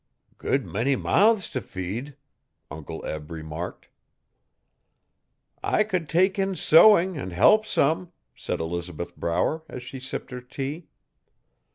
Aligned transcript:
'Good 0.39 0.65
many 0.65 0.95
mouths 0.95 1.55
if 1.55 1.63
feed!' 1.65 2.15
Uncle 2.71 3.05
Ebb 3.05 3.29
remarked. 3.29 3.87
'I 5.61 5.83
could 5.83 6.09
take 6.09 6.39
in 6.39 6.55
sewing 6.55 7.19
and 7.19 7.31
help 7.31 7.67
some,' 7.67 8.11
said 8.33 8.59
Elizabeth 8.59 9.15
Brower, 9.15 9.61
as 9.69 9.83
she 9.83 9.99
sipped 9.99 10.31
her 10.31 10.41
tea. 10.41 10.87